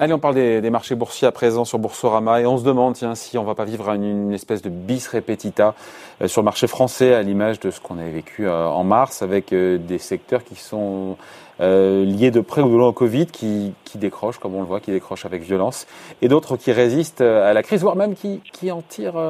Allez, 0.00 0.12
on 0.12 0.18
parle 0.18 0.36
des, 0.36 0.70
marchés 0.70 0.94
boursiers 0.94 1.26
à 1.26 1.32
présent 1.32 1.64
sur 1.64 1.78
Boursorama 1.78 2.40
et 2.40 2.46
on 2.46 2.56
se 2.56 2.64
demande 2.64 2.94
tiens, 2.94 3.14
si 3.14 3.36
on 3.36 3.44
va 3.44 3.54
pas 3.54 3.64
vivre 3.64 3.90
une, 3.90 4.32
espèce 4.32 4.62
de 4.62 4.70
bis 4.70 5.08
repetita 5.08 5.74
euh, 6.22 6.28
sur 6.28 6.40
le 6.40 6.44
marché 6.44 6.68
français 6.68 7.14
à 7.14 7.22
l'image 7.22 7.60
de 7.60 7.70
ce 7.70 7.80
qu'on 7.80 7.98
avait 7.98 8.12
vécu 8.12 8.46
euh, 8.46 8.68
en 8.68 8.84
mars 8.84 9.22
avec 9.22 9.52
euh, 9.52 9.76
des 9.76 9.98
secteurs 9.98 10.44
qui 10.44 10.54
sont 10.54 11.16
liés 11.60 12.30
de 12.30 12.40
près 12.40 12.62
ou 12.62 12.68
de 12.68 12.76
loin 12.76 12.86
au 12.86 12.92
Covid, 12.92 13.26
qui, 13.26 13.74
qui, 13.84 13.98
décrochent, 13.98 14.38
comme 14.38 14.54
on 14.54 14.60
le 14.60 14.66
voit, 14.66 14.78
qui 14.78 14.92
décrochent 14.92 15.26
avec 15.26 15.42
violence, 15.42 15.88
et 16.22 16.28
d'autres 16.28 16.56
qui 16.56 16.70
résistent 16.70 17.20
à 17.20 17.52
la 17.52 17.64
crise, 17.64 17.82
voire 17.82 17.96
même 17.96 18.14
qui, 18.14 18.40
qui 18.52 18.70
en 18.70 18.80
tirent 18.80 19.20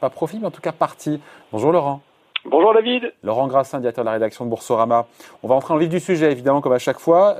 pas 0.00 0.10
profit, 0.10 0.40
mais 0.40 0.48
en 0.48 0.50
tout 0.50 0.60
cas 0.60 0.72
parti. 0.72 1.20
Bonjour 1.52 1.70
Laurent. 1.70 2.00
Bonjour 2.48 2.74
David. 2.74 3.12
Laurent 3.22 3.48
Grassin, 3.48 3.80
directeur 3.80 4.04
de 4.04 4.06
la 4.06 4.12
rédaction 4.12 4.44
de 4.44 4.50
Boursorama. 4.50 5.06
On 5.42 5.48
va 5.48 5.54
entrer 5.54 5.74
en 5.74 5.78
vif 5.78 5.88
du 5.88 6.00
sujet, 6.00 6.30
évidemment, 6.30 6.60
comme 6.60 6.72
à 6.72 6.78
chaque 6.78 7.00
fois. 7.00 7.36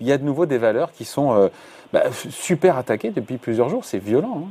il 0.00 0.06
y 0.06 0.12
a 0.12 0.18
de 0.18 0.24
nouveau 0.24 0.46
des 0.46 0.58
valeurs 0.58 0.92
qui 0.92 1.04
sont 1.04 1.50
bah, 1.92 2.02
super 2.12 2.78
attaqué 2.78 3.10
depuis 3.10 3.36
plusieurs 3.36 3.68
jours. 3.68 3.84
C'est 3.84 3.98
violent. 3.98 4.44
Hein. 4.44 4.48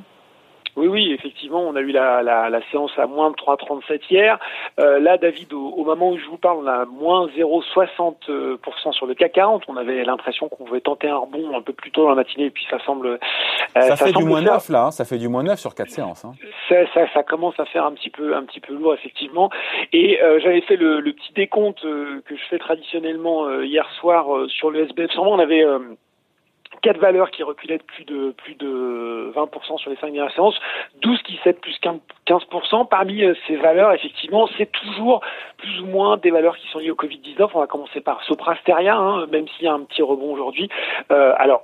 Oui, 0.76 0.88
oui, 0.88 1.14
effectivement, 1.14 1.62
on 1.62 1.76
a 1.76 1.82
eu 1.82 1.92
la, 1.92 2.24
la, 2.24 2.50
la 2.50 2.60
séance 2.72 2.92
à 2.98 3.06
moins 3.06 3.30
de 3.30 3.36
3,37 3.36 4.02
hier. 4.10 4.40
Euh, 4.80 5.00
là, 5.00 5.18
David, 5.18 5.54
au, 5.54 5.84
moment 5.84 6.10
où 6.10 6.18
je 6.18 6.26
vous 6.26 6.38
parle, 6.38 6.58
on 6.64 6.68
a 6.68 6.86
moins 6.86 7.28
0,60% 7.28 8.92
sur 8.92 9.06
le 9.06 9.14
CAC 9.14 9.34
40. 9.34 9.64
On 9.68 9.78
avait 9.78 10.04
l'impression 10.04 10.50
qu'on 10.50 10.66
pouvait 10.66 10.82
tenter 10.82 11.10
un 11.10 11.18
rebond 11.18 11.56
un 11.56 11.62
peu 11.62 11.74
plus 11.74 11.92
tôt 11.92 12.04
dans 12.04 12.10
la 12.10 12.16
matinée, 12.16 12.46
et 12.46 12.52
puis 12.52 12.66
ça 12.72 12.80
semble... 12.86 13.20
Euh, 13.76 13.82
ça, 13.82 13.96
fait 13.96 14.12
du 14.12 14.24
moins 14.24 14.42
9, 14.42 14.70
là, 14.70 14.86
hein. 14.86 14.92
ça 14.92 15.06
fait 15.06 15.18
du 15.18 15.28
moins 15.28 15.44
9 15.44 15.60
sur 15.60 15.74
quatre 15.74 15.90
séances. 15.90 16.26
Hein. 16.26 16.34
Ça, 16.70 16.76
ça, 16.94 17.12
ça, 17.14 17.24
commence 17.24 17.60
à 17.60 17.66
faire 17.66 17.86
un 17.86 17.94
petit 17.94 18.10
peu, 18.10 18.36
un 18.36 18.44
petit 18.44 18.60
peu 18.60 18.74
lourd, 18.74 18.94
effectivement. 18.94 19.50
Et 19.92 20.22
euh, 20.22 20.40
j'avais 20.42 20.62
fait 20.62 20.76
le, 20.76 21.00
le, 21.00 21.14
petit 21.14 21.34
décompte 21.34 21.84
euh, 21.86 22.22
que 22.26 22.36
je 22.36 22.44
fais 22.50 22.60
traditionnellement 22.60 23.46
euh, 23.46 23.66
hier 23.66 23.90
soir 24.00 24.28
sur 24.50 24.70
le 24.70 24.84
SBF 24.84 25.12
100. 25.12 25.22
On 25.26 25.40
avait 25.40 25.66
quatre 26.82 27.00
valeurs 27.00 27.32
qui 27.32 27.44
reculaient 27.44 27.78
de 27.78 27.84
plus 27.84 28.04
de 28.04 28.32
plus 28.32 28.56
de 28.56 29.32
20% 29.36 29.78
sur 29.78 29.90
les 29.90 29.96
cinq 29.96 30.12
dernières 30.12 30.34
séances, 30.34 30.60
12 31.02 31.22
qui 31.24 31.40
cèdent 31.44 31.62
plus 31.62 31.80
15%. 32.28 32.88
Parmi 32.88 33.24
ces 33.48 33.56
valeurs, 33.56 33.94
effectivement, 33.94 34.48
c'est 34.58 34.72
toujours 34.72 35.22
plus 35.58 35.80
ou 35.82 35.86
moins 35.86 36.18
des 36.18 36.30
valeurs 36.32 36.58
qui 36.58 36.68
sont 36.68 36.80
liées 36.80 36.92
au 36.92 36.96
Covid-19. 36.96 37.50
On 37.54 37.60
va 37.60 37.68
commencer 37.68 38.02
par 38.02 38.22
Soprasteria, 38.24 38.96
hein, 38.96 39.26
même 39.28 39.48
s'il 39.48 39.66
y 39.66 39.68
a 39.68 39.74
un 39.74 39.82
petit 39.82 40.02
rebond 40.02 40.34
aujourd'hui. 40.34 40.70
Euh, 41.12 41.34
alors, 41.38 41.64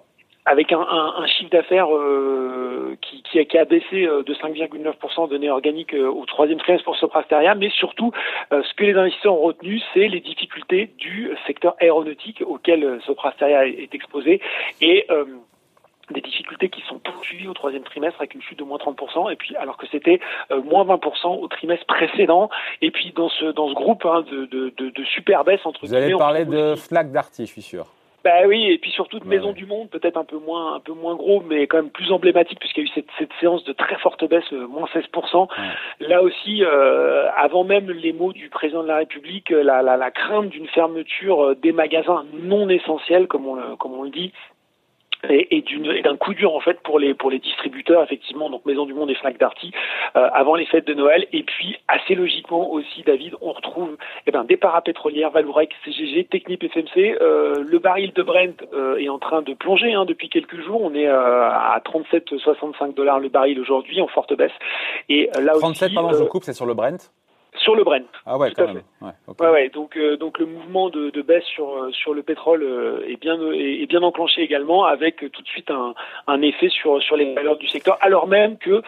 avec 0.49 0.71
un, 0.71 0.79
un, 0.79 1.13
un 1.17 1.27
chiffre 1.27 1.51
d'affaires 1.51 1.95
euh, 1.95 2.97
qui, 3.01 3.21
qui, 3.21 3.37
a, 3.39 3.45
qui, 3.45 3.57
a, 3.57 3.65
baissé 3.65 4.07
euh, 4.07 4.23
de 4.23 4.33
5,9% 4.33 5.27
de 5.27 5.29
données 5.29 5.51
organiques 5.51 5.93
euh, 5.93 6.09
au 6.09 6.25
troisième 6.25 6.57
trimestre 6.57 6.85
pour 6.85 6.97
Soprasteria, 6.97 7.53
mais 7.53 7.69
surtout 7.69 8.11
ce 8.51 8.73
que 8.73 8.83
les 8.83 8.95
investisseurs 8.95 9.33
ont 9.35 9.45
retenu, 9.45 9.79
c'est 9.93 10.07
les 10.07 10.21
difficultés 10.21 10.89
du 10.97 11.31
secteur 11.45 11.75
aéronautique 11.79 12.41
auquel 12.45 12.99
Soprasteria 13.05 13.67
est 13.67 13.93
exposé 13.93 14.41
et 14.81 15.05
des 16.09 16.21
difficultés 16.21 16.69
qui 16.69 16.81
sont 16.89 16.97
poursuivies 16.97 17.47
au 17.47 17.53
troisième 17.53 17.83
trimestre 17.83 18.19
avec 18.19 18.33
une 18.33 18.41
chute 18.41 18.57
de 18.57 18.63
moins 18.63 18.79
30%, 18.79 19.31
et 19.31 19.35
puis 19.35 19.55
alors 19.55 19.77
que 19.77 19.85
c'était 19.91 20.19
moins 20.65 20.83
20% 20.85 21.39
au 21.39 21.47
trimestre 21.47 21.85
précédent, 21.85 22.49
et 22.81 22.89
puis 22.89 23.13
dans 23.15 23.29
ce 23.29 23.45
dans 23.45 23.69
ce 23.69 23.75
groupe 23.75 24.05
hein, 24.05 24.23
de, 24.31 24.45
de, 24.45 24.73
de, 24.77 24.89
de, 24.89 25.03
super 25.03 25.43
baisse 25.43 25.61
entre 25.65 25.79
Vous 25.83 25.93
allez 25.93 26.15
parler 26.15 26.45
de 26.45 26.75
flaque 26.75 27.11
d'arty, 27.11 27.45
je 27.45 27.51
suis 27.51 27.61
sûr. 27.61 27.85
Bah 28.23 28.47
oui, 28.47 28.69
et 28.69 28.77
puis 28.77 28.91
surtout 28.91 29.19
de 29.19 29.25
Maison 29.27 29.53
du 29.53 29.65
Monde, 29.65 29.89
peut-être 29.89 30.17
un 30.17 30.25
peu 30.25 30.37
moins, 30.37 30.75
un 30.75 30.79
peu 30.81 30.91
moins 30.91 31.15
gros, 31.15 31.41
mais 31.41 31.67
quand 31.67 31.77
même 31.77 31.89
plus 31.89 32.11
emblématique 32.11 32.59
puisqu'il 32.59 32.83
y 32.83 32.87
a 32.87 32.89
eu 32.89 32.93
cette, 32.93 33.07
cette 33.17 33.31
séance 33.39 33.63
de 33.63 33.71
très 33.71 33.95
forte 33.97 34.27
baisse, 34.27 34.43
euh, 34.51 34.67
moins 34.67 34.87
16%. 34.93 35.47
Là 36.01 36.21
aussi, 36.21 36.63
euh, 36.63 37.29
avant 37.37 37.63
même 37.63 37.89
les 37.89 38.11
mots 38.11 38.33
du 38.33 38.49
président 38.49 38.83
de 38.83 38.87
la 38.89 38.97
République, 38.97 39.51
la, 39.51 39.81
la, 39.81 39.95
la 39.95 40.11
crainte 40.11 40.49
d'une 40.49 40.67
fermeture 40.67 41.45
euh, 41.45 41.55
des 41.55 41.71
magasins 41.71 42.25
non 42.33 42.67
essentiels, 42.67 43.27
comme 43.27 43.47
on, 43.47 43.77
comme 43.77 43.93
on 43.93 44.03
le 44.03 44.09
dit, 44.09 44.33
et, 45.27 45.57
et 45.57 46.01
d'un 46.01 46.17
coup 46.17 46.33
dur 46.33 46.53
en 46.53 46.59
fait 46.59 46.79
pour 46.81 46.99
les 46.99 47.13
pour 47.13 47.31
les 47.31 47.39
distributeurs 47.39 48.03
effectivement. 48.03 48.49
Donc 48.49 48.65
Maison 48.65 48.85
du 48.85 48.93
Monde 48.93 49.09
et 49.09 49.15
Fnac 49.15 49.37
Darty 49.37 49.71
euh, 50.15 50.29
avant 50.33 50.55
les 50.55 50.65
fêtes 50.65 50.87
de 50.87 50.93
Noël. 50.93 51.27
Et 51.33 51.43
puis 51.43 51.77
assez 51.87 52.15
logiquement 52.15 52.71
aussi 52.71 53.03
David 53.03 53.35
on 53.41 53.51
retrouve 53.51 53.97
eh 54.27 54.31
ben, 54.31 54.43
des 54.43 54.57
parapétrolières 54.57 55.31
Valourec 55.31 55.71
CGG 55.83 56.25
Technip 56.25 56.63
FMC 56.63 57.17
euh, 57.21 57.63
le 57.65 57.79
baril 57.79 58.13
de 58.13 58.23
Brent 58.23 58.63
euh, 58.73 58.97
est 58.97 59.09
en 59.09 59.19
train 59.19 59.41
de 59.41 59.53
plonger 59.53 59.93
hein, 59.93 60.05
depuis 60.05 60.29
quelques 60.29 60.59
jours. 60.61 60.81
On 60.81 60.93
est 60.93 61.07
euh, 61.07 61.49
à 61.49 61.81
37,65 61.85 62.95
dollars 62.95 63.19
le 63.19 63.29
baril 63.29 63.59
aujourd'hui 63.59 64.01
en 64.01 64.07
forte 64.07 64.35
baisse. 64.35 64.51
Et 65.09 65.29
là 65.39 65.53
37 65.53 65.85
aussi, 65.87 65.95
pardon 65.95 66.13
je 66.17 66.23
coupe 66.23 66.43
c'est 66.43 66.53
sur 66.53 66.65
le 66.65 66.73
Brent 66.73 67.11
sur 67.57 67.75
le 67.75 67.83
Brent. 67.83 68.05
Ah 68.25 68.37
ouais, 68.37 68.51
quand 68.55 68.67
même. 68.67 68.81
Ouais, 69.01 69.11
ouais, 69.39 69.49
ouais, 69.49 69.69
donc 69.69 69.97
euh, 69.97 70.17
donc 70.17 70.39
le 70.39 70.45
mouvement 70.45 70.89
de, 70.89 71.09
de, 71.09 71.21
baisse 71.21 71.43
sur 71.45 71.69
euh, 71.69 71.91
sur 71.91 72.13
le 72.13 72.23
pétrole 72.23 72.63
euh, 72.63 73.07
est 73.07 73.19
bien 73.19 73.37
est, 73.53 73.87
bien 73.87 74.03
enclenché 74.03 74.41
également 74.41 74.85
avec 74.85 75.17
tout 75.31 75.41
de 75.41 75.47
suite 75.47 75.71
un, 75.71 75.93
un 76.27 76.41
effet 76.41 76.69
sur 76.69 77.01
sur 77.01 77.15
les 77.15 77.33
valeurs 77.33 77.57
du 77.57 77.67
secteur 77.67 77.97
alors 78.01 78.27
même 78.27 78.57
que 78.57 78.81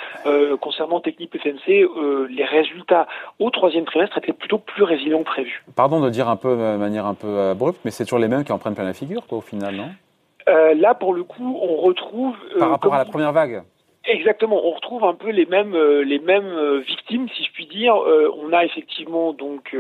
concernant 0.58 1.00
Technip 1.00 1.36
FMC 1.38 1.88
les 2.30 2.46
résultats 2.46 3.08
au 3.40 3.50
troisième 3.50 3.86
trimestre 3.86 4.18
étaient 4.18 4.34
plutôt 4.34 4.60
plus 4.60 4.84
résilients 4.84 5.20
que 5.20 5.26
prévu. 5.26 5.64
Pardon 5.76 6.00
de 6.00 6.10
dire 6.10 6.30
un 6.30 6.36
peu 6.36 6.56
de 6.56 6.78
manière 6.78 7.06
un 7.06 7.14
peu 7.14 7.40
abrupte 7.40 7.82
mais 7.84 7.92
c'est 7.92 8.04
toujours 8.04 8.20
les 8.20 8.28
mêmes 8.28 8.44
qui 8.44 8.52
en 8.52 8.58
prennent 8.60 8.76
plein 8.76 8.84
la 8.84 8.94
figure 8.94 9.26
quoi 9.28 9.40
au 9.40 9.42
final 9.42 9.76
non? 9.76 9.90
Là 10.48 10.94
pour 10.94 11.14
le 11.14 11.24
coup 11.24 11.60
on 11.62 11.78
retrouve 11.78 12.36
par 12.60 12.70
rapport 12.70 12.94
à 12.94 13.00
la 13.00 13.06
première 13.06 13.32
vague. 13.32 13.64
Exactement, 14.06 14.60
on 14.66 14.72
retrouve 14.72 15.04
un 15.04 15.14
peu 15.14 15.30
les 15.30 15.46
mêmes 15.46 15.76
euh, 15.76 16.04
les 16.04 16.18
mêmes 16.18 16.48
euh, 16.48 16.80
victimes, 16.80 17.28
si 17.36 17.44
je 17.44 17.52
puis 17.52 17.68
dire. 17.68 17.96
Euh, 17.96 18.34
on 18.42 18.52
a 18.52 18.66
effectivement 18.66 19.32
donc 19.32 19.76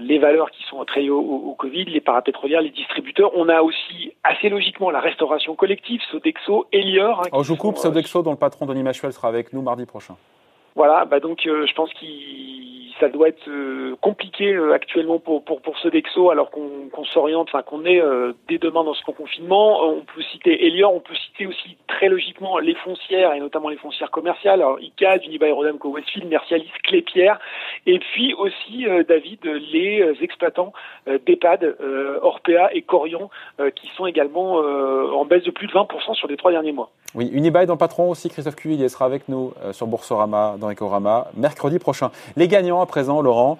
les 0.00 0.18
valeurs 0.18 0.50
qui 0.52 0.62
sont 0.64 0.84
très 0.84 1.08
au, 1.08 1.18
au, 1.18 1.54
Covid, 1.54 1.86
les 1.86 2.00
parapétrolières, 2.00 2.62
les 2.62 2.70
distributeurs. 2.70 3.32
On 3.34 3.48
a 3.48 3.62
aussi 3.62 4.12
assez 4.22 4.48
logiquement 4.48 4.90
la 4.90 5.00
restauration 5.00 5.56
collective, 5.56 6.00
Sodexo, 6.12 6.66
Elior. 6.72 7.20
Hein, 7.20 7.30
oh, 7.32 7.42
je 7.42 7.48
vous 7.48 7.56
coupe, 7.56 7.78
Sodexo, 7.78 8.22
dont 8.22 8.30
le 8.30 8.36
patron 8.36 8.66
Denis 8.66 8.84
Machuel 8.84 9.12
sera 9.12 9.28
avec 9.28 9.52
nous 9.52 9.62
mardi 9.62 9.86
prochain. 9.86 10.14
Voilà, 10.76 11.04
bah 11.04 11.18
donc 11.18 11.40
je 11.42 11.74
pense 11.74 11.92
qu'il 11.94 12.87
ça 13.00 13.08
doit 13.08 13.28
être 13.28 13.48
euh, 13.48 13.96
compliqué 14.00 14.52
euh, 14.52 14.72
actuellement 14.72 15.18
pour, 15.18 15.44
pour, 15.44 15.60
pour 15.60 15.78
ce 15.78 15.88
Dexo 15.88 16.30
alors 16.30 16.50
qu'on 16.50 17.04
s'oriente, 17.12 17.48
enfin 17.48 17.62
qu'on 17.62 17.84
est 17.84 18.00
euh, 18.00 18.32
dès 18.48 18.58
demain 18.58 18.84
dans 18.84 18.94
ce 18.94 19.04
confinement. 19.04 19.82
On 19.82 20.00
peut 20.00 20.22
citer 20.32 20.66
Elior, 20.66 20.94
on 20.94 21.00
peut 21.00 21.14
citer 21.14 21.46
aussi 21.46 21.76
très 21.86 22.08
logiquement 22.08 22.58
les 22.58 22.74
foncières 22.74 23.32
et 23.34 23.40
notamment 23.40 23.68
les 23.68 23.76
foncières 23.76 24.10
commerciales, 24.10 24.60
alors 24.60 24.80
ICA, 24.80 25.16
Unibail 25.24 25.50
Aerodemco 25.50 25.90
Westfield, 25.90 26.28
Mercialis, 26.28 26.70
Clépierre, 26.84 27.38
et 27.86 27.98
puis 27.98 28.34
aussi 28.34 28.86
David 29.08 29.44
les 29.44 30.14
exploitants 30.20 30.72
d'EHPAD, 31.06 31.76
Orpea 32.22 32.70
et 32.72 32.82
Corion 32.82 33.30
qui 33.74 33.88
sont 33.96 34.06
également 34.06 34.56
en 34.56 35.24
baisse 35.24 35.44
de 35.44 35.50
plus 35.50 35.66
de 35.66 35.72
20% 35.72 36.14
sur 36.14 36.28
les 36.28 36.36
trois 36.36 36.50
derniers 36.50 36.72
mois. 36.72 36.90
Oui, 37.14 37.30
Unibail 37.32 37.66
dans 37.66 37.74
le 37.74 37.78
patron 37.78 38.10
aussi, 38.10 38.28
Christophe 38.28 38.56
il 38.64 38.90
sera 38.90 39.06
avec 39.06 39.28
nous 39.28 39.52
sur 39.72 39.86
Boursorama, 39.86 40.56
dans 40.58 40.70
Ecorama, 40.70 41.28
mercredi 41.34 41.78
prochain. 41.78 42.10
Les 42.36 42.48
gagnants 42.48 42.80
présent, 42.88 43.22
Laurent. 43.22 43.58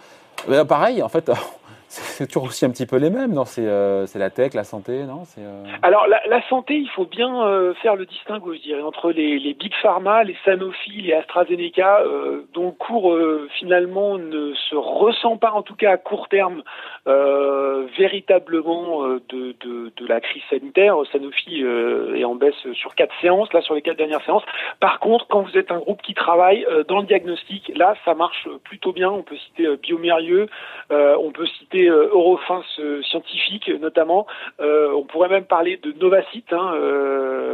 Euh, 0.51 0.65
pareil, 0.65 1.03
en 1.03 1.09
fait, 1.09 1.31
c'est 1.89 2.27
toujours 2.27 2.49
aussi 2.49 2.67
un 2.67 2.71
petit 2.71 2.85
peu 2.85 2.97
les 2.97 3.09
mêmes, 3.09 3.33
non? 3.33 3.47
C'est 3.47 3.67
euh, 3.67 4.05
la 4.15 4.29
tech, 4.29 4.53
la 4.53 4.65
santé, 4.65 5.05
non? 5.05 5.23
Euh... 5.39 5.65
Alors 5.83 6.07
la, 6.07 6.43
santé, 6.49 6.75
il 6.75 6.89
faut 6.91 7.07
bien 7.07 7.47
euh, 7.47 7.73
faire 7.75 7.97
le 7.97 8.05
distinguo, 8.05 8.53
je 8.55 8.61
dirais, 8.61 8.83
entre 8.83 9.11
les, 9.11 9.55
big 9.55 9.73
pharma, 9.81 10.23
les 10.23 10.37
Sanofi, 10.45 11.01
les 11.01 11.15
AstraZeneca, 11.15 12.01
euh, 12.01 12.43
dont 12.53 12.67
le 12.67 12.73
cours 12.73 13.17
finalement 13.59 14.19
ne 14.19 14.53
se 14.55 14.77
ressent 14.77 15.39
pas, 15.39 15.53
en 15.53 15.63
tout 15.63 15.77
cas 15.77 15.93
à 15.93 15.97
court 15.97 16.29
terme, 16.29 16.63
véritablement 17.07 19.05
de, 19.09 19.55
de, 19.61 19.93
de, 19.97 20.07
la 20.07 20.21
crise 20.21 20.43
sanitaire. 20.51 20.95
Sanofi 21.11 21.63
est 21.63 22.25
en 22.25 22.35
baisse 22.35 22.55
sur 22.75 22.95
quatre 22.95 23.15
séances, 23.23 23.51
là 23.55 23.63
sur 23.63 23.75
les 23.75 23.83
quatre 23.83 23.97
dernières 23.97 24.25
séances. 24.25 24.45
Par 24.81 25.01
contre, 25.01 25.27
quand 25.29 25.41
vous 25.41 25.57
êtes 25.57 25.71
un 25.71 25.79
groupe 25.79 26.03
qui 26.03 26.13
travaille 26.13 26.67
dans 26.89 26.99
le 26.99 27.07
diagnostic, 27.07 27.73
là 27.75 27.95
ça 28.05 28.15
marche 28.15 28.47
plutôt 28.65 28.93
bien. 28.93 29.11
On 29.11 29.23
peut 29.23 29.37
citer 29.37 29.77
Biomérieux, 29.79 30.49
on 30.91 31.31
peut 31.33 31.47
citer 31.47 31.78
euh, 31.87 32.09
Eurofins 32.13 32.63
euh, 32.79 33.03
scientifique 33.03 33.69
notamment. 33.81 34.27
Euh, 34.61 34.93
on 34.93 35.05
pourrait 35.05 35.29
même 35.29 35.45
parler 35.45 35.77
de 35.77 35.93
Novacite, 35.93 36.53
hein, 36.53 36.75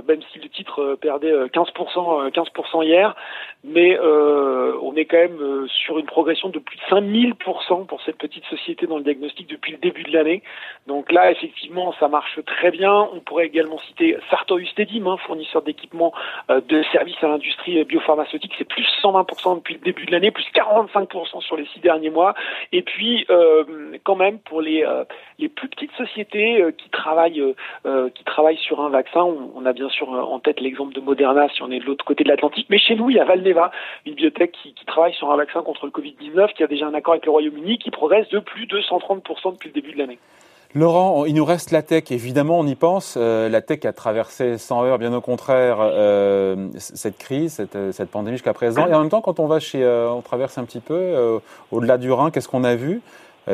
même 0.07 0.21
si 0.33 0.39
le 0.39 0.49
titre 0.49 0.97
perdait 1.01 1.33
15%, 1.33 2.31
15% 2.31 2.85
hier, 2.85 3.17
mais 3.65 3.99
on 3.99 4.95
est 4.97 5.05
quand 5.07 5.17
même 5.17 5.67
sur 5.69 5.99
une 5.99 6.07
progression 6.07 6.49
de 6.49 6.59
plus 6.59 6.77
de 6.77 6.83
5000% 6.83 7.87
pour 7.87 8.01
cette 8.03 8.17
petite 8.17 8.45
société 8.45 8.87
dans 8.87 8.99
le 8.99 9.05
diagnostic 9.05 9.49
depuis 9.49 9.73
le 9.73 9.79
début 9.79 10.03
de 10.03 10.13
l'année. 10.13 10.43
Donc 10.87 11.11
là, 11.11 11.31
effectivement, 11.31 11.95
ça 11.99 12.09
marche 12.09 12.39
très 12.45 12.71
bien. 12.71 13.09
On 13.13 13.21
pourrait 13.21 13.47
également 13.47 13.79
citer 13.89 14.17
Sartorius 14.31 14.71
Stedim, 14.71 15.07
hein, 15.07 15.17
fournisseur 15.27 15.63
d'équipements 15.63 16.13
de 16.49 16.83
services 16.93 17.23
à 17.23 17.29
l'industrie 17.29 17.83
biopharmaceutique. 17.85 18.53
C'est 18.59 18.69
plus 18.69 18.87
120% 19.03 19.57
depuis 19.57 19.75
le 19.75 19.81
début 19.81 20.07
de 20.07 20.13
l'année, 20.13 20.31
plus 20.31 20.47
45% 20.55 21.41
sur 21.41 21.57
les 21.57 21.67
six 21.67 21.81
derniers 21.81 22.11
mois. 22.11 22.35
Et 22.73 22.83
puis, 22.83 23.27
quand 24.05 24.17
même 24.17 24.39
pour 24.41 24.61
les 24.61 24.85
euh, 24.85 25.05
les 25.39 25.49
plus 25.49 25.69
petites 25.69 25.93
sociétés 25.93 26.63
euh, 26.63 26.71
qui 26.71 26.89
travaillent 26.91 27.55
euh, 27.87 28.09
qui 28.11 28.23
travaillent 28.25 28.59
sur 28.59 28.81
un 28.81 28.89
vaccin. 28.89 29.23
On, 29.23 29.67
a 29.67 29.73
bien 29.73 29.89
sûr 29.89 30.09
en 30.09 30.39
tête 30.39 30.61
l'exemple 30.61 30.95
de 30.95 31.01
Moderna 31.01 31.49
si 31.49 31.63
on 31.63 31.71
est 31.71 31.81
de 31.81 31.85
l'autre 31.85 32.05
côté 32.05 32.23
de 32.23 32.29
l'Atlantique, 32.29 32.67
mais 32.71 32.79
chez 32.79 32.95
nous 32.95 33.11
il 33.11 33.17
y 33.17 33.21
a 33.21 33.25
Valneva, 33.25 33.54
une 34.07 34.15
biotech 34.15 34.53
qui, 34.53 34.75
travaille 34.87 35.15
sur 35.15 35.31
un 35.31 35.37
vaccin 35.37 35.63
contre 35.63 35.87
le 35.87 35.93
Covid-19, 35.93 36.55
qui 36.55 36.63
a 36.63 36.67
déjà 36.67 36.87
un 36.87 36.95
accord 36.95 37.15
avec 37.15 37.25
le 37.25 37.33
Royaume-Uni, 37.33 37.79
qui 37.79 37.91
progresse 37.91 38.29
de 38.29 38.39
plus 38.39 38.67
de 38.67 38.79
130% 38.81 39.15
30% 39.21 39.53
depuis 39.53 39.69
le 39.69 39.75
début 39.75 39.93
de 39.93 39.99
l'année. 39.99 40.19
Laurent, 40.75 41.25
il 41.25 41.35
nous 41.35 41.45
reste 41.45 41.71
la 41.71 41.83
tech, 41.83 42.11
évidemment, 42.11 42.59
on 42.59 42.67
y 42.67 42.75
pense. 42.75 43.15
Euh, 43.17 43.49
la 43.49 43.63
tech 43.63 43.85
a 43.85 43.93
traversé 43.93 44.59
sans 44.59 44.85
heures, 44.85 44.99
bien 44.99 45.15
au 45.15 45.21
contraire, 45.21 45.77
euh, 45.81 46.69
cette 46.79 47.17
crise, 47.17 47.55
cette, 47.55 47.93
cette 47.93 48.11
pandémie 48.11 48.37
jusqu'à 48.37 48.55
présent. 48.55 48.85
Et 48.89 48.93
en 48.93 49.01
même 49.01 49.09
temps, 49.09 49.21
quand 49.21 49.39
on 49.39 49.47
va 49.47 49.61
chez, 49.61 49.85
euh, 49.85 50.11
on 50.11 50.21
traverse 50.21 50.59
un 50.59 50.65
petit 50.65 50.81
peu 50.81 50.95
euh, 50.95 51.39
au-delà 51.71 51.97
du 51.97 52.11
Rhin, 52.11 52.33
qu'est-ce 52.33 52.49
qu'on 52.49 52.65
a 52.65 52.75
vu? 52.75 53.03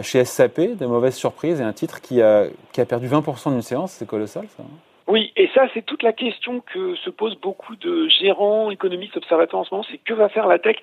Chez 0.02 0.24
SAP, 0.24 0.60
de 0.78 0.86
mauvaises 0.86 1.16
surprises 1.16 1.60
et 1.60 1.64
un 1.64 1.72
titre 1.72 2.00
qui 2.00 2.22
a, 2.22 2.44
qui 2.72 2.80
a 2.80 2.86
perdu 2.86 3.08
20% 3.08 3.50
d'une 3.50 3.60
séance, 3.60 3.90
c'est 3.90 4.06
colossal 4.06 4.46
ça. 4.56 4.62
Hein 5.10 5.12
oui, 5.12 5.32
et 5.36 5.48
ça, 5.54 5.62
c'est 5.74 5.84
toute 5.84 6.02
la 6.02 6.12
question 6.12 6.60
que 6.60 6.94
se 6.96 7.10
posent 7.10 7.38
beaucoup 7.40 7.76
de 7.76 8.08
gérants, 8.08 8.70
économistes, 8.70 9.16
observateurs 9.16 9.60
en 9.60 9.64
ce 9.64 9.74
moment, 9.74 9.86
c'est 9.90 9.98
que 9.98 10.14
va 10.14 10.28
faire 10.28 10.46
la 10.46 10.58
tech 10.58 10.76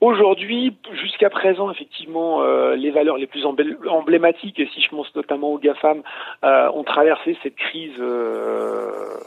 aujourd'hui 0.00 0.74
Jusqu'à 0.92 1.30
présent, 1.30 1.70
effectivement, 1.70 2.42
euh, 2.42 2.74
les 2.74 2.90
valeurs 2.90 3.16
les 3.16 3.26
plus 3.26 3.44
emblématiques, 3.44 4.58
et 4.58 4.68
si 4.74 4.80
je 4.80 4.88
pense 4.88 5.14
notamment 5.14 5.48
aux 5.48 5.58
GAFAM, 5.58 6.02
euh, 6.44 6.70
ont 6.72 6.84
traversé 6.84 7.36
cette 7.42 7.56
crise 7.56 7.92
euh, 7.98 9.18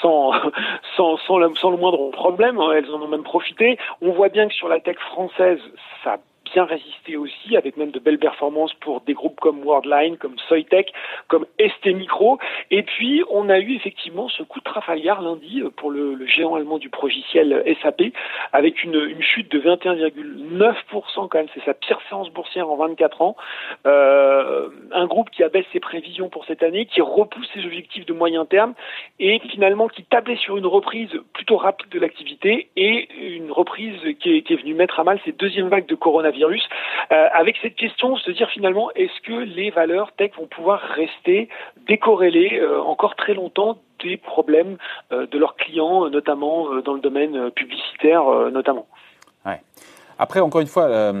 sans, 0.00 0.32
sans, 0.96 1.16
sans, 1.18 1.54
sans 1.56 1.70
le 1.70 1.76
moindre 1.76 2.10
problème, 2.10 2.60
elles 2.74 2.90
en 2.90 3.02
ont 3.02 3.08
même 3.08 3.24
profité. 3.24 3.78
On 4.00 4.12
voit 4.12 4.28
bien 4.28 4.48
que 4.48 4.54
sur 4.54 4.68
la 4.68 4.80
tech 4.80 4.96
française, 4.98 5.60
ça 6.04 6.18
bien 6.52 6.64
résisté 6.64 7.16
aussi, 7.16 7.56
avec 7.56 7.76
même 7.76 7.90
de 7.90 7.98
belles 7.98 8.18
performances 8.18 8.72
pour 8.74 9.00
des 9.02 9.14
groupes 9.14 9.40
comme 9.40 9.62
Worldline, 9.62 10.16
comme 10.16 10.38
Soitec, 10.46 10.92
comme 11.28 11.46
ST 11.58 11.86
Micro. 11.86 12.38
Et 12.70 12.82
puis, 12.82 13.22
on 13.30 13.48
a 13.48 13.58
eu 13.58 13.74
effectivement 13.74 14.28
ce 14.28 14.42
coup 14.42 14.60
de 14.60 14.64
Trafalgar 14.64 15.22
lundi 15.22 15.60
euh, 15.60 15.70
pour 15.70 15.90
le, 15.90 16.26
géant 16.26 16.54
allemand 16.54 16.78
du 16.78 16.88
progiciel 16.88 17.62
SAP, 17.82 18.02
avec 18.52 18.84
une, 18.84 18.94
une 18.94 19.22
chute 19.22 19.50
de 19.50 19.60
21,9% 19.60 21.28
quand 21.28 21.34
même. 21.34 21.48
C'est 21.54 21.64
sa 21.64 21.74
pire 21.74 21.98
séance 22.08 22.30
boursière 22.30 22.70
en 22.70 22.76
24 22.76 23.22
ans. 23.22 23.36
Euh, 23.86 24.68
un 24.92 25.06
groupe 25.06 25.30
qui 25.30 25.42
abaisse 25.42 25.66
ses 25.72 25.80
prévisions 25.80 26.28
pour 26.28 26.44
cette 26.44 26.62
année, 26.62 26.86
qui 26.86 27.00
repousse 27.00 27.48
ses 27.54 27.64
objectifs 27.64 28.06
de 28.06 28.12
moyen 28.12 28.44
terme 28.44 28.74
et 29.18 29.40
finalement 29.50 29.88
qui 29.88 30.04
tablait 30.04 30.36
sur 30.36 30.56
une 30.56 30.66
reprise 30.66 31.10
plutôt 31.32 31.56
rapide 31.56 31.88
de 31.90 31.98
l'activité 31.98 32.70
et 32.76 33.08
une 33.36 33.50
reprise 33.50 33.98
qui 34.20 34.36
est, 34.36 34.42
qui 34.42 34.52
est 34.52 34.56
venue 34.56 34.74
mettre 34.74 35.00
à 35.00 35.04
mal 35.04 35.20
ces 35.24 35.32
deuxièmes 35.32 35.68
vagues 35.68 35.86
de 35.86 35.94
coronavirus 35.94 36.37
euh, 36.44 37.28
avec 37.32 37.56
cette 37.62 37.74
question, 37.74 38.16
se 38.16 38.30
dire 38.30 38.48
finalement, 38.50 38.90
est-ce 38.94 39.20
que 39.22 39.32
les 39.32 39.70
valeurs 39.70 40.12
tech 40.12 40.32
vont 40.38 40.46
pouvoir 40.46 40.80
rester 40.80 41.48
décorrélées 41.86 42.58
euh, 42.60 42.80
encore 42.82 43.16
très 43.16 43.34
longtemps 43.34 43.78
des 44.04 44.16
problèmes 44.16 44.76
euh, 45.12 45.26
de 45.26 45.38
leurs 45.38 45.56
clients, 45.56 46.08
notamment 46.10 46.80
dans 46.80 46.94
le 46.94 47.00
domaine 47.00 47.50
publicitaire, 47.50 48.24
notamment? 48.50 48.86
Après, 50.20 50.40
encore 50.40 50.60
une 50.60 50.66
fois, 50.66 51.12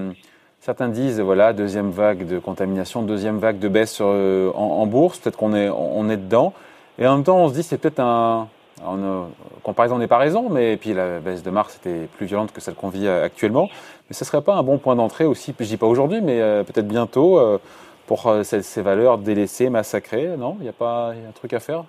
certains 0.58 0.88
disent 0.88 1.20
voilà 1.20 1.52
deuxième 1.52 1.90
vague 1.90 2.26
de 2.26 2.40
contamination, 2.40 3.02
deuxième 3.02 3.38
vague 3.38 3.60
de 3.60 3.68
baisse 3.68 4.00
en, 4.00 4.10
en, 4.54 4.86
bourse. 4.86 5.20
Peut-être 5.20 5.38
qu'on 5.38 5.54
est 5.54 5.68
on 5.68 6.08
est 6.10 6.16
dedans. 6.16 6.52
Et 6.98 7.06
en 7.06 7.14
même 7.14 7.24
temps, 7.24 7.38
on 7.38 7.48
se 7.48 7.54
dit 7.54 7.62
c'est 7.62 7.78
peut-être 7.78 8.00
un 8.00 8.48
en 8.84 8.98
euh, 9.02 9.26
comparaison 9.62 9.98
n'est 9.98 10.06
pas 10.06 10.18
raison, 10.18 10.48
mais 10.50 10.76
puis 10.76 10.92
la 10.92 11.20
baisse 11.20 11.42
de 11.42 11.50
mars 11.50 11.76
était 11.76 12.06
plus 12.16 12.26
violente 12.26 12.52
que 12.52 12.60
celle 12.60 12.74
qu'on 12.74 12.88
vit 12.88 13.06
euh, 13.06 13.24
actuellement. 13.24 13.68
Mais 14.08 14.14
ce 14.14 14.24
ne 14.24 14.26
serait 14.26 14.42
pas 14.42 14.54
un 14.54 14.62
bon 14.62 14.78
point 14.78 14.96
d'entrée 14.96 15.24
aussi, 15.24 15.54
je 15.58 15.64
dis 15.64 15.76
pas 15.76 15.86
aujourd'hui, 15.86 16.20
mais 16.20 16.40
euh, 16.40 16.62
peut-être 16.64 16.88
bientôt, 16.88 17.40
pour 18.06 18.32
ces, 18.42 18.82
valeurs 18.82 19.18
délaissées, 19.18 19.68
massacrées, 19.68 20.36
non? 20.38 20.56
Il 20.60 20.62
n'y 20.62 20.68
a 20.68 20.72
pas 20.72 21.10
un 21.10 21.32
truc 21.32 21.52
à 21.52 21.60
faire? 21.60 21.84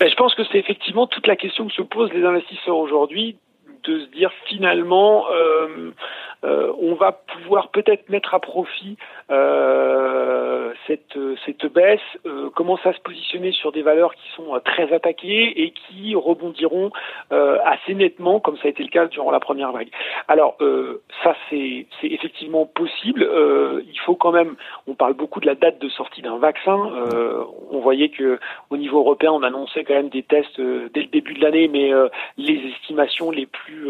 Ben, 0.00 0.10
Je 0.10 0.16
pense 0.16 0.34
que 0.34 0.42
c'est 0.50 0.58
effectivement 0.58 1.06
toute 1.06 1.28
la 1.28 1.36
question 1.36 1.68
que 1.68 1.72
se 1.72 1.82
posent 1.82 2.12
les 2.12 2.24
investisseurs 2.24 2.76
aujourd'hui, 2.76 3.36
de 3.84 4.00
se 4.00 4.06
dire 4.06 4.32
finalement, 4.46 5.26
on 6.42 6.94
va 6.94 7.12
pouvoir 7.12 7.68
peut-être 7.68 8.08
mettre 8.08 8.34
à 8.34 8.40
profit 8.40 8.96
cette, 10.86 11.18
cette 11.44 11.66
baisse 11.72 12.00
euh, 12.26 12.50
commence 12.50 12.84
à 12.84 12.92
se 12.92 13.00
positionner 13.00 13.52
sur 13.52 13.72
des 13.72 13.82
valeurs 13.82 14.14
qui 14.14 14.28
sont 14.34 14.54
euh, 14.54 14.58
très 14.60 14.92
attaquées 14.92 15.62
et 15.62 15.70
qui 15.72 16.14
rebondiront 16.14 16.90
euh, 17.32 17.58
assez 17.64 17.94
nettement, 17.94 18.40
comme 18.40 18.56
ça 18.56 18.66
a 18.66 18.70
été 18.70 18.82
le 18.82 18.88
cas 18.88 19.06
durant 19.06 19.30
la 19.30 19.40
première 19.40 19.72
vague? 19.72 19.88
Alors 20.28 20.56
ça, 21.24 21.34
c'est 21.48 21.86
effectivement 22.02 22.66
possible. 22.66 23.28
il 23.86 23.98
faut 24.00 24.14
quand 24.14 24.32
même, 24.32 24.56
on 24.86 24.94
parle 24.94 25.14
beaucoup 25.14 25.40
de 25.40 25.46
la 25.46 25.54
date 25.54 25.78
de 25.80 25.88
sortie 25.88 26.22
d'un 26.22 26.38
vaccin. 26.38 26.78
on 27.70 27.80
voyait 27.80 28.08
que 28.08 28.38
au 28.70 28.76
niveau 28.76 29.00
européen, 29.00 29.32
on 29.32 29.42
annonçait 29.42 29.84
quand 29.84 29.94
même 29.94 30.08
des 30.08 30.22
tests 30.22 30.60
dès 30.60 31.02
le 31.02 31.08
début 31.08 31.34
de 31.34 31.42
l'année, 31.42 31.68
mais 31.68 31.90
les 32.36 32.70
estimations 32.72 33.30
les 33.30 33.46
plus, 33.46 33.88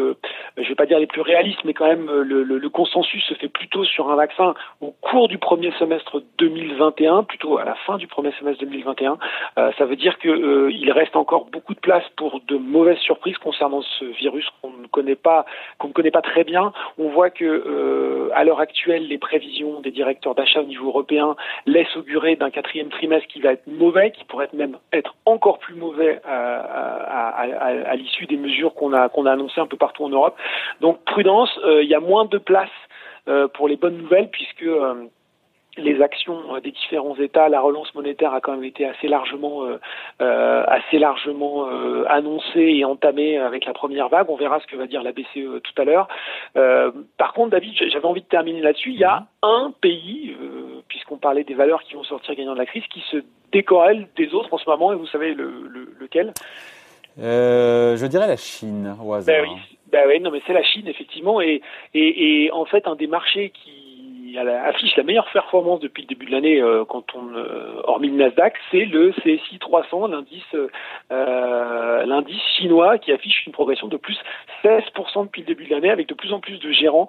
je 0.57 0.69
vais 0.69 0.75
pas 0.75 0.87
dire 0.87 0.99
les 0.99 1.07
plus 1.07 1.21
réalistes, 1.21 1.65
mais 1.65 1.75
quand 1.75 1.87
même 1.87 2.11
le, 2.11 2.40
le, 2.43 2.69
consensus 2.69 3.23
se 3.25 3.35
fait 3.35 3.49
plutôt 3.49 3.85
sur 3.85 4.11
un 4.11 4.17
vaccin 4.17 4.55
au 4.81 4.93
cours 5.01 5.29
du 5.29 5.39
premier 5.39 5.73
semestre 5.73 6.23
2021, 6.39 7.25
plutôt 7.25 7.59
à 7.59 7.65
la 7.65 7.75
fin 7.87 7.99
du 7.99 8.07
premier 8.07 8.33
semestre 8.39 8.65
2021. 8.65 9.19
Euh, 9.59 9.73
ça 9.79 9.85
veut 9.85 9.97
dire 9.97 10.19
qu'il 10.19 10.31
euh, 10.31 10.93
reste 10.93 11.17
encore 11.17 11.47
beaucoup 11.47 11.75
de 11.75 11.81
place 11.81 12.05
pour 12.17 12.41
de 12.47 12.57
mauvaises 12.57 12.99
surprises 12.99 13.39
concernant 13.39 13.83
ce 13.83 14.05
virus 14.05 14.49
connaît 14.91 15.17
pas, 15.17 15.45
qu'on 15.79 15.89
ne 15.89 15.93
connaît 15.93 16.11
pas 16.11 16.23
très 16.23 16.45
bien. 16.45 16.73
On 16.99 17.09
voit 17.09 17.31
que 17.31 17.45
euh, 17.45 18.31
à 18.35 18.45
l'heure 18.45 18.61
actuelle, 18.61 19.09
les 19.09 19.19
prévisions 19.19 19.81
des 19.81 19.91
directeurs 19.91 20.35
d'achat 20.35 20.61
au 20.61 20.65
niveau 20.67 20.89
européen 20.89 21.37
laissent 21.67 21.97
augurer 21.97 22.37
d'un 22.37 22.51
quatrième 22.51 22.91
trimestre 22.91 23.29
qui 23.29 23.41
va 23.41 23.53
être 23.53 23.67
mauvais, 23.67 24.11
qui 24.11 24.25
pourrait 24.25 24.49
même 24.53 24.77
être 24.93 25.15
encore 25.25 25.59
plus 25.59 25.75
mauvais 25.75 26.21
à, 26.25 26.57
à, 26.61 27.47
à, 27.47 27.91
à 27.93 27.95
l'issue 27.97 28.27
des 28.27 28.37
mesures 28.37 28.75
qu'on 28.75 28.93
a 28.93 29.09
qu'on 29.09 29.27
a 29.27 29.33
annoncées 29.33 29.61
un 29.61 29.67
peu 29.67 29.77
partout 29.77 30.05
en 30.05 30.11
Europe. 30.11 30.37
Donc 30.81 31.03
prudence, 31.05 31.51
il 31.65 31.89
y 31.89 31.95
a 31.95 32.01
moins 32.01 32.25
de 32.25 32.39
place 32.39 32.71
pour 33.55 33.69
les 33.69 33.77
bonnes 33.77 33.99
nouvelles 33.99 34.29
puisque 34.31 34.65
les 35.81 36.03
actions 36.03 36.55
euh, 36.55 36.61
des 36.61 36.71
différents 36.71 37.17
États, 37.17 37.49
la 37.49 37.61
relance 37.61 37.95
monétaire 37.95 38.33
a 38.35 38.41
quand 38.41 38.53
même 38.53 38.65
été 38.65 38.87
assez 38.87 39.09
largement, 39.09 39.65
euh, 39.65 39.79
euh 40.21 40.65
assez 40.67 40.99
largement 40.99 41.69
euh, 41.69 42.05
annoncée 42.09 42.61
et 42.61 42.85
entamée 42.85 43.39
avec 43.39 43.65
la 43.65 43.73
première 43.73 44.09
vague. 44.09 44.31
On 44.31 44.37
verra 44.37 44.61
ce 44.61 44.67
que 44.67 44.77
va 44.77 44.87
dire 44.87 45.03
la 45.03 45.13
BCE 45.13 45.63
tout 45.63 45.83
à 45.83 45.85
l'heure. 45.85 46.09
Euh, 46.57 46.91
par 47.17 47.33
contre, 47.33 47.51
David, 47.51 47.75
j'avais 47.75 48.05
envie 48.05 48.23
de 48.23 48.27
terminer 48.27 48.61
là-dessus. 48.61 48.91
Il 48.91 48.99
y 48.99 49.05
a 49.05 49.27
un 49.43 49.73
pays, 49.81 50.37
puisqu'on 50.89 51.17
parlait 51.17 51.45
des 51.45 51.55
valeurs 51.55 51.83
qui 51.83 51.95
vont 51.95 52.05
sortir 52.05 52.35
gagnant 52.35 52.55
de 52.55 52.59
la 52.59 52.67
crise, 52.67 52.85
qui 52.93 53.01
se 53.11 53.19
décorrèle 53.53 54.09
des 54.17 54.35
autres 54.35 54.53
en 54.53 54.59
ce 54.59 54.69
moment. 54.69 54.93
Et 54.93 54.97
vous 54.97 55.07
savez 55.07 55.35
le, 55.35 55.51
le, 55.69 55.95
lequel? 55.99 56.33
Je 57.19 58.07
dirais 58.07 58.29
la 58.29 58.37
Chine 58.37 58.95
au 59.03 59.13
hasard. 59.15 59.35
Ben 59.35 59.49
oui, 59.49 59.79
ben 59.91 60.05
oui 60.07 60.21
non, 60.21 60.31
mais 60.31 60.41
c'est 60.47 60.53
la 60.53 60.63
Chine 60.63 60.87
effectivement. 60.87 61.41
Et, 61.41 61.61
et, 61.95 62.45
et 62.45 62.53
en 62.53 62.65
fait, 62.65 62.87
un 62.87 62.97
des 62.97 63.07
marchés 63.07 63.51
qui 63.51 63.90
affiche 64.39 64.97
la 64.97 65.03
meilleure 65.03 65.31
performance 65.33 65.81
depuis 65.81 66.03
le 66.03 66.09
début 66.09 66.27
de 66.27 66.33
l'année 66.33 66.61
euh, 66.61 66.85
quand 66.85 67.05
on 67.15 67.35
euh, 67.35 67.81
hormis 67.85 68.09
le 68.09 68.17
Nasdaq, 68.17 68.55
c'est 68.71 68.85
le 68.85 69.13
CSI 69.13 69.59
300, 69.59 70.09
l'indice 70.09 70.43
euh, 71.13 72.07
l'indice 72.07 72.43
chinois 72.57 72.99
qui 72.99 73.13
affiche 73.13 73.47
une 73.47 73.53
progression 73.53 73.89
de 73.89 73.97
plus 73.97 74.19
16% 74.65 75.25
depuis 75.25 75.43
le 75.43 75.47
début 75.47 75.67
de 75.67 75.71
l'année 75.71 75.91
avec 75.91 76.09
de 76.09 76.15
plus 76.15 76.33
en 76.33 76.41
plus 76.41 76.59
de 76.59 76.71
gérants 76.73 77.09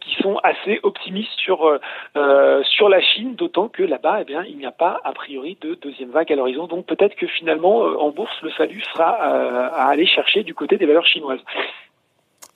qui 0.00 0.14
sont 0.22 0.38
assez 0.42 0.80
optimistes 0.82 1.32
sur 1.36 1.78
sur 2.14 2.88
la 2.88 3.00
Chine, 3.00 3.34
d'autant 3.34 3.68
que 3.68 3.82
là-bas, 3.82 4.18
eh 4.20 4.24
bien, 4.24 4.44
il 4.44 4.56
n'y 4.56 4.66
a 4.66 4.72
pas 4.72 5.00
a 5.04 5.12
priori 5.12 5.58
de 5.60 5.74
deuxième 5.74 6.10
vague 6.10 6.32
à 6.32 6.36
l'horizon. 6.36 6.66
Donc 6.66 6.86
peut-être 6.86 7.16
que 7.16 7.26
finalement 7.26 7.78
en 7.78 8.10
bourse, 8.10 8.34
le 8.42 8.50
salut 8.52 8.82
sera 8.92 9.10
à 9.10 9.88
aller 9.88 10.06
chercher 10.06 10.42
du 10.42 10.54
côté 10.54 10.76
des 10.76 10.86
valeurs 10.86 11.06
chinoises. 11.06 11.40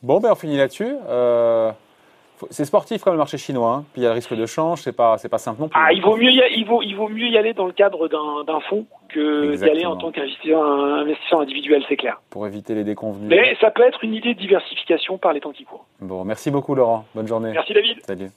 Bon, 0.03 0.21
ben 0.21 0.31
on 0.33 0.37
finit 0.37 0.57
là-dessus. 0.57 0.95
C'est 2.51 2.65
sportif 2.65 3.03
comme 3.03 3.15
le 3.15 3.19
marché 3.19 3.39
chinois, 3.39 3.75
hein. 3.75 3.85
puis 3.93 4.03
il 4.03 4.05
y 4.05 4.07
a 4.07 4.11
le 4.11 4.15
risque 4.15 4.35
de 4.35 4.47
change, 4.47 4.83
c'est 4.83 4.93
pas 4.93 5.19
c'est 5.19 5.29
pas 5.29 5.39
simple 5.39 5.61
non 5.61 5.69
plus. 5.69 5.81
Ah, 5.81 5.93
il 5.93 6.03
vaut 6.03 6.17
mieux 6.17 6.31
y 6.31 6.43
il 6.57 6.65
vaut 6.65 6.83
il 6.83 6.95
vaut 6.95 7.09
mieux 7.09 7.29
y 7.29 7.37
aller 7.37 7.55
dans 7.55 7.67
le 7.67 7.73
cadre 7.73 8.09
d'un 8.09 8.61
fonds 8.69 8.87
que 9.09 9.57
d'y 9.57 9.71
aller 9.71 9.87
en 9.87 9.97
tant 9.97 10.11
qu'investisseur 10.11 10.63
investisseur 10.63 11.41
individuel, 11.41 11.85
c'est 11.89 11.97
clair. 11.97 12.21
Pour 12.31 12.47
éviter 12.47 12.75
les 12.75 12.85
déconvenus. 12.85 13.29
Mais 13.29 13.57
ça 13.61 13.71
peut 13.71 13.83
être 13.83 14.05
une 14.05 14.15
idée 14.15 14.35
de 14.35 14.41
diversification 14.41 15.19
par 15.19 15.33
les 15.33 15.41
temps 15.41 15.53
qui 15.53 15.65
courent. 15.65 15.87
Bon, 16.01 16.25
merci 16.25 16.51
beaucoup 16.51 16.75
Laurent. 16.75 17.05
Bonne 17.15 17.29
journée. 17.29 17.53
Merci 17.53 17.73
David. 17.73 17.99
Salut. 18.05 18.31